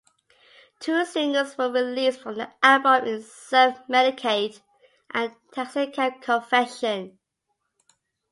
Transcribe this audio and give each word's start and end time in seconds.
Two 0.79 1.05
singles 1.05 1.55
were 1.59 1.69
released 1.71 2.21
from 2.21 2.39
the 2.39 2.51
album 2.63 3.07
in 3.07 3.21
"Self 3.21 3.87
Medicate" 3.87 4.59
and 5.11 5.31
"Taxi 5.53 5.85
Cab 5.91 6.19
Confession". 6.23 7.19